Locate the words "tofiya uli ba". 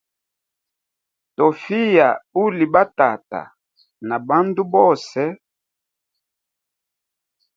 1.35-2.83